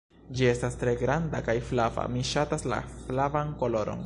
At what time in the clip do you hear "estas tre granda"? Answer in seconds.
0.51-1.43